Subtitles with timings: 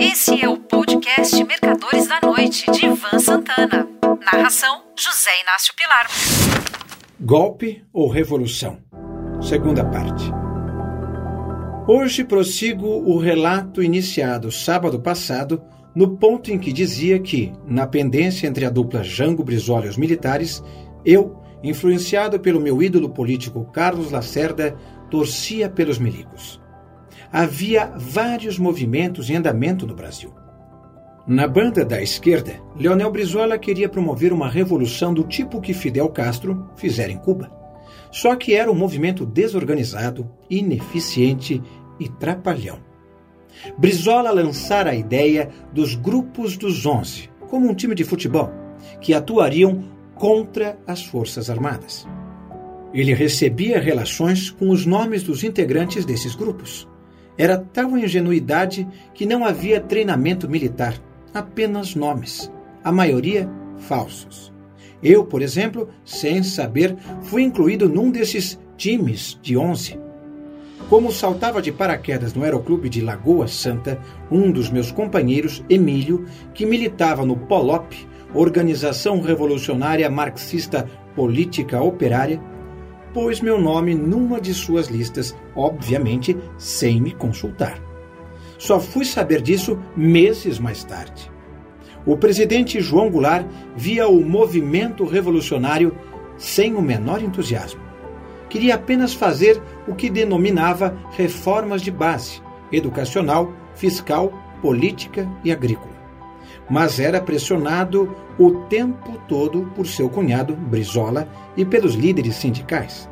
[0.00, 3.88] Esse é o podcast Mercadores da Noite, de Ivan Santana.
[4.24, 6.06] Narração: José Inácio Pilar.
[7.20, 8.78] Golpe ou Revolução?
[9.42, 10.24] Segunda parte.
[11.88, 15.60] Hoje prossigo o relato iniciado sábado passado,
[15.96, 19.96] no ponto em que dizia que, na pendência entre a dupla Jango Brizola e os
[19.96, 20.62] militares,
[21.04, 24.76] eu, influenciado pelo meu ídolo político Carlos Lacerda,
[25.10, 26.60] torcia pelos milicos
[27.32, 30.32] havia vários movimentos em andamento no Brasil.
[31.26, 36.70] Na banda da esquerda, Leonel Brizola queria promover uma revolução do tipo que Fidel Castro
[36.76, 37.50] fizera em Cuba.
[38.10, 41.62] Só que era um movimento desorganizado, ineficiente
[42.00, 42.78] e trapalhão.
[43.76, 48.50] Brizola lançara a ideia dos grupos dos onze, como um time de futebol,
[49.00, 49.84] que atuariam
[50.14, 52.06] contra as Forças Armadas.
[52.94, 56.87] Ele recebia relações com os nomes dos integrantes desses grupos.
[57.38, 60.94] Era tal ingenuidade que não havia treinamento militar,
[61.32, 62.52] apenas nomes,
[62.82, 63.48] a maioria
[63.78, 64.52] falsos.
[65.00, 70.00] Eu, por exemplo, sem saber, fui incluído num desses times de 11.
[70.88, 76.66] Como saltava de paraquedas no Aeroclube de Lagoa Santa, um dos meus companheiros, Emílio, que
[76.66, 77.94] militava no POLOP,
[78.34, 82.40] Organização Revolucionária Marxista Política Operária,
[83.12, 87.82] pôs meu nome numa de suas listas, obviamente sem me consultar.
[88.58, 91.30] Só fui saber disso meses mais tarde.
[92.04, 95.96] O presidente João Goulart via o movimento revolucionário
[96.36, 97.80] sem o menor entusiasmo.
[98.48, 102.40] Queria apenas fazer o que denominava reformas de base,
[102.72, 105.97] educacional, fiscal, política e agrícola.
[106.68, 113.08] Mas era pressionado o tempo todo por seu cunhado, Brizola, e pelos líderes sindicais.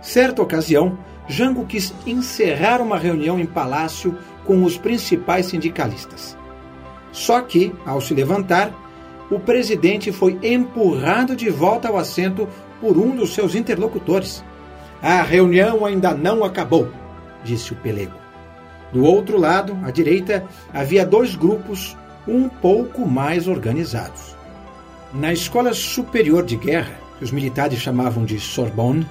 [0.00, 6.36] Certa ocasião, Jango quis encerrar uma reunião em palácio com os principais sindicalistas.
[7.12, 8.72] Só que, ao se levantar,
[9.30, 12.48] o presidente foi empurrado de volta ao assento
[12.80, 14.44] por um dos seus interlocutores.
[15.00, 16.88] A reunião ainda não acabou,
[17.44, 18.14] disse o pelego.
[18.92, 21.96] Do outro lado, à direita, havia dois grupos
[22.26, 24.36] um pouco mais organizados.
[25.12, 29.06] Na Escola Superior de Guerra, que os militares chamavam de Sorbonne,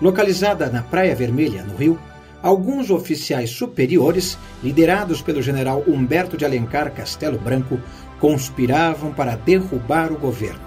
[0.00, 1.98] localizada na Praia Vermelha, no Rio,
[2.42, 7.78] alguns oficiais superiores, liderados pelo general Humberto de Alencar Castelo Branco,
[8.18, 10.60] conspiravam para derrubar o governo,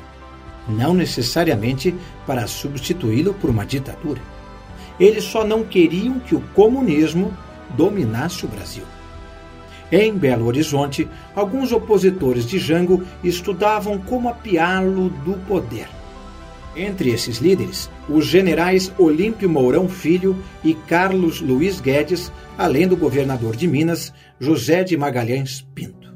[0.67, 1.93] não necessariamente
[2.25, 4.21] para substituí-lo por uma ditadura.
[4.99, 7.35] Eles só não queriam que o comunismo
[7.75, 8.83] dominasse o Brasil.
[9.95, 15.87] Em Belo Horizonte, alguns opositores de Jango estudavam como apiá-lo do poder.
[16.75, 23.55] Entre esses líderes, os generais Olímpio Mourão Filho e Carlos Luiz Guedes, além do governador
[23.55, 26.11] de Minas, José de Magalhães Pinto.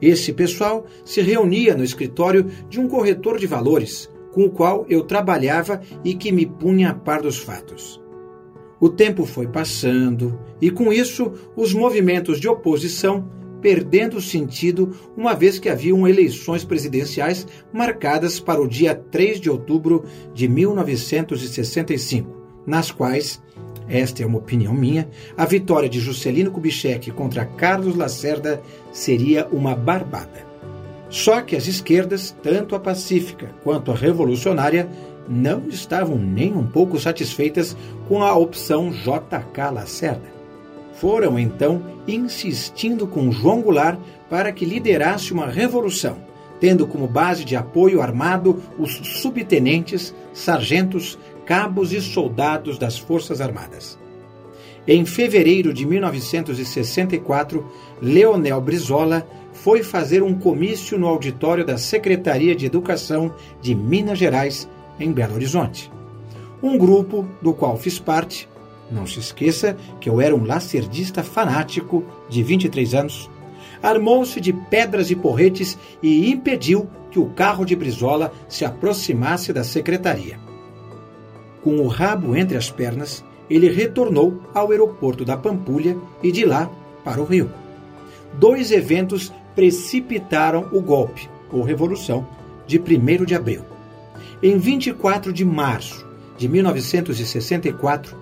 [0.00, 5.02] Esse pessoal se reunia no escritório de um corretor de valores, com o qual eu
[5.02, 8.00] trabalhava e que me punha a par dos fatos.
[8.78, 13.28] O tempo foi passando e, com isso, os movimentos de oposição
[13.60, 20.04] perdendo sentido uma vez que haviam eleições presidenciais marcadas para o dia 3 de outubro
[20.34, 22.30] de 1965,
[22.66, 23.42] nas quais,
[23.88, 28.62] esta é uma opinião minha, a vitória de Juscelino Kubitschek contra Carlos Lacerda
[28.92, 30.46] seria uma barbada.
[31.08, 34.88] Só que as esquerdas, tanto a pacífica quanto a revolucionária,
[35.28, 37.76] não estavam nem um pouco satisfeitas
[38.08, 40.36] com a opção JK Lacerda.
[40.94, 43.98] Foram então insistindo com João Goulart
[44.30, 46.16] para que liderasse uma revolução,
[46.58, 53.98] tendo como base de apoio armado os subtenentes, sargentos, cabos e soldados das Forças Armadas.
[54.88, 57.66] Em fevereiro de 1964,
[58.00, 64.68] Leonel Brizola foi fazer um comício no auditório da Secretaria de Educação de Minas Gerais
[64.98, 65.90] em Belo Horizonte.
[66.62, 68.48] Um grupo do qual fiz parte,
[68.90, 73.30] não se esqueça que eu era um lacerdista fanático de 23 anos,
[73.82, 79.64] armou-se de pedras e porretes e impediu que o carro de Brizola se aproximasse da
[79.64, 80.38] secretaria.
[81.62, 86.70] Com o rabo entre as pernas, ele retornou ao aeroporto da Pampulha e de lá
[87.04, 87.50] para o Rio.
[88.34, 92.26] Dois eventos precipitaram o golpe, ou revolução,
[92.66, 93.62] de 1 de abril.
[94.42, 96.06] Em 24 de março
[96.36, 98.16] de 1964,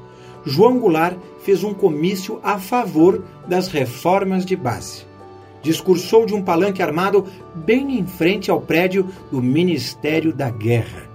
[0.44, 5.04] João Goulart fez um comício a favor das reformas de base.
[5.60, 7.24] Discursou de um palanque armado
[7.54, 11.10] bem em frente ao prédio do Ministério da Guerra.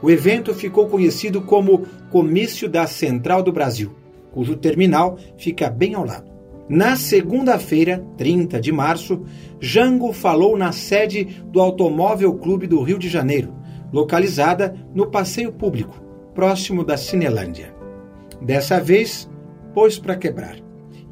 [0.00, 3.90] O evento ficou conhecido como Comício da Central do Brasil,
[4.32, 6.30] cujo terminal fica bem ao lado.
[6.66, 9.22] Na segunda-feira, 30 de março,
[9.58, 13.59] Jango falou na sede do Automóvel Clube do Rio de Janeiro,
[13.92, 16.02] localizada no Passeio Público,
[16.34, 17.74] próximo da Cinelândia.
[18.40, 19.28] Dessa vez,
[19.74, 20.56] pôs para quebrar.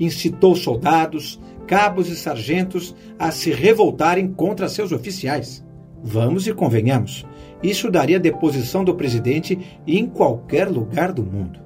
[0.01, 5.65] Incitou soldados, cabos e sargentos a se revoltarem contra seus oficiais.
[6.03, 7.27] Vamos e convenhamos,
[7.63, 11.61] isso daria deposição do presidente em qualquer lugar do mundo.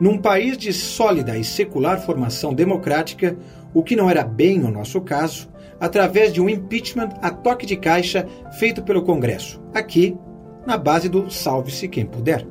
[0.00, 3.36] Num país de sólida e secular formação democrática,
[3.72, 5.48] o que não era bem o nosso caso,
[5.80, 8.26] através de um impeachment a toque de caixa
[8.58, 10.16] feito pelo Congresso, aqui,
[10.66, 12.46] na base do salve-se quem puder.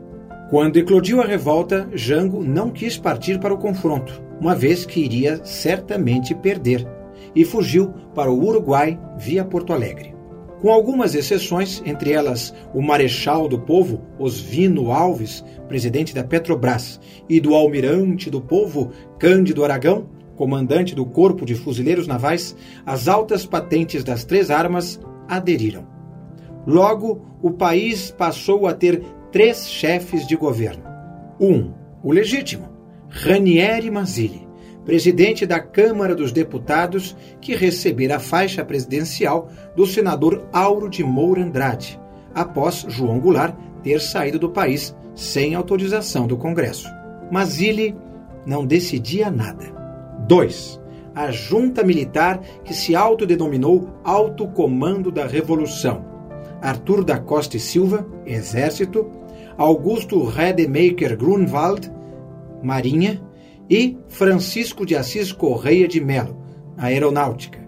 [0.50, 5.44] Quando eclodiu a revolta, Jango não quis partir para o confronto, uma vez que iria
[5.44, 6.88] certamente perder,
[7.36, 10.14] e fugiu para o Uruguai via Porto Alegre.
[10.62, 17.40] Com algumas exceções, entre elas o Marechal do Povo, Osvino Alves, presidente da Petrobras, e
[17.40, 22.56] do Almirante do Povo, Cândido Aragão, comandante do Corpo de Fuzileiros Navais,
[22.86, 25.93] as altas patentes das três armas aderiram.
[26.66, 30.84] Logo, o país passou a ter três chefes de governo.
[31.40, 32.70] Um, o legítimo,
[33.10, 34.48] Ranieri Mazzilli,
[34.86, 41.44] presidente da Câmara dos Deputados, que recebera a faixa presidencial do senador Auro de Moura
[41.44, 42.00] Andrade,
[42.34, 46.88] após João Goulart ter saído do país sem autorização do Congresso.
[47.32, 47.96] Mazzilli
[48.46, 49.66] não decidia nada.
[50.28, 50.82] 2.
[51.16, 56.13] A junta militar que se autodenominou Alto Comando da Revolução.
[56.64, 59.12] Arthur da Costa e Silva, Exército,
[59.58, 61.92] Augusto Rademacher Grunwald,
[62.64, 63.22] Marinha,
[63.70, 66.38] e Francisco de Assis Correia de Melo,
[66.78, 67.60] Aeronáutica.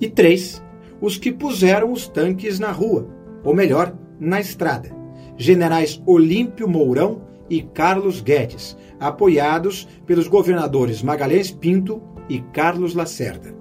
[0.00, 0.62] E três,
[1.00, 3.08] os que puseram os tanques na rua,
[3.44, 4.90] ou melhor, na estrada.
[5.36, 13.54] Generais Olímpio Mourão e Carlos Guedes, apoiados pelos governadores Magalhães Pinto e Carlos Lacerda.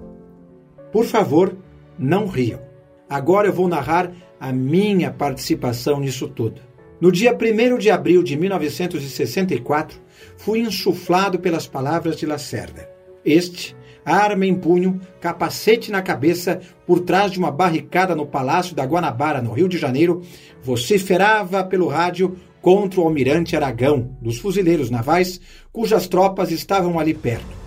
[0.92, 1.56] Por favor,
[1.98, 2.69] não riam.
[3.10, 6.62] Agora eu vou narrar a minha participação nisso tudo.
[7.02, 10.00] No dia 1 de abril de 1964,
[10.38, 12.90] fui insuflado pelas palavras de Lacerda.
[13.26, 13.76] Este,
[14.06, 19.42] arma em punho, capacete na cabeça, por trás de uma barricada no Palácio da Guanabara,
[19.42, 20.22] no Rio de Janeiro,
[20.62, 25.40] vociferava pelo rádio contra o almirante Aragão, dos fuzileiros navais,
[25.72, 27.58] cujas tropas estavam ali perto.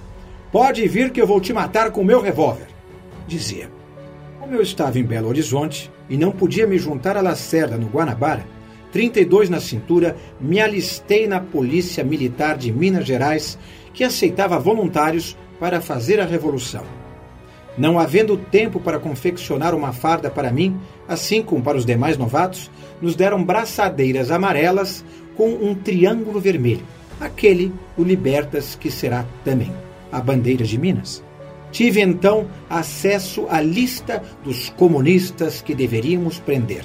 [0.53, 2.67] Pode vir que eu vou te matar com meu revólver,
[3.27, 3.82] dizia.
[4.53, 8.45] Como eu estava em Belo Horizonte e não podia me juntar a Lacerda no Guanabara,
[8.93, 13.59] 32 na cintura, me alistei na Polícia Militar de Minas Gerais,
[13.95, 16.85] que aceitava voluntários para fazer a revolução.
[17.79, 20.79] Não havendo tempo para confeccionar uma farda para mim,
[21.09, 22.71] assim como para os demais novatos,
[23.01, 25.03] nos deram braçadeiras amarelas
[25.35, 26.85] com um triângulo vermelho,
[27.19, 29.73] aquele o Libertas que será também
[30.13, 31.25] a bandeira de Minas.
[31.73, 36.85] Tive então acesso à lista dos comunistas que deveríamos prender.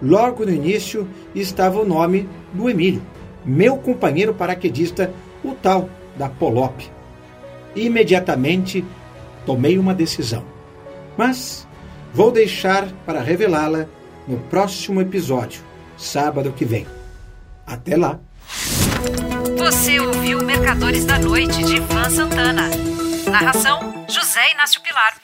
[0.00, 3.02] Logo no início estava o nome do Emílio,
[3.44, 5.12] meu companheiro paraquedista,
[5.42, 6.82] o tal da Polop.
[7.74, 8.84] Imediatamente
[9.46, 10.44] tomei uma decisão,
[11.16, 11.66] mas
[12.12, 13.86] vou deixar para revelá-la
[14.28, 15.62] no próximo episódio,
[15.96, 16.86] sábado que vem.
[17.66, 18.20] Até lá!
[19.56, 22.68] Você ouviu Mercadores da Noite de Ivan Santana.
[23.30, 23.93] Narração:
[24.34, 25.14] José Inácio Pilar.